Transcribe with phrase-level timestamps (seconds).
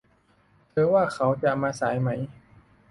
[0.69, 2.09] เธอว่าเขาจะมาสายไหม